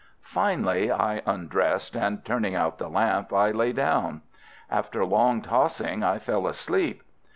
[0.23, 4.23] Finally I undressed, and, turning out the lamp, I lay down.
[4.67, 7.03] After long tossing I fell asleep.